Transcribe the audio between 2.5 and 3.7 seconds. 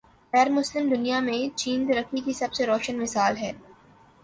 سے روشن مثال ہے۔